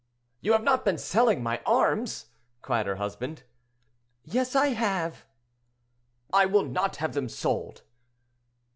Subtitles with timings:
[0.39, 2.25] "You have not been selling my arms?"
[2.63, 3.43] cried her husband.
[4.25, 5.25] "Yes, I have."
[6.33, 7.83] "I will not have them sold."